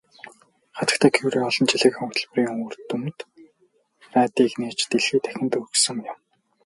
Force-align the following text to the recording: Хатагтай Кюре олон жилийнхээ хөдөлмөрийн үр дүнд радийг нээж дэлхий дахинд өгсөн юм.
Хатагтай 0.77 1.11
Кюре 1.15 1.39
олон 1.49 1.67
жилийнхээ 1.69 1.93
хөдөлмөрийн 2.03 2.51
үр 2.65 2.73
дүнд 2.89 3.19
радийг 4.15 4.53
нээж 4.59 4.79
дэлхий 4.89 5.19
дахинд 5.23 5.53
өгсөн 5.61 5.97
юм. 6.11 6.17